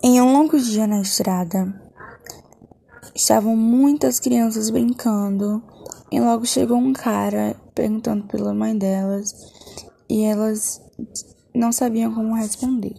[0.00, 1.74] Em um longo dia na estrada,
[3.12, 5.60] estavam muitas crianças brincando
[6.12, 9.34] e logo chegou um cara perguntando pela mãe delas
[10.08, 10.80] e elas
[11.52, 12.94] não sabiam como responder.